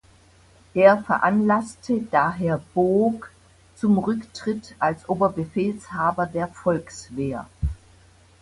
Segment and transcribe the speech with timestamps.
[0.73, 3.29] Er veranlasste daher Boog
[3.75, 7.45] zum Rücktritt als Oberbefehlshaber der Volkswehr.